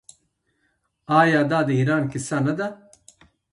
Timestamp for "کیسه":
2.11-2.37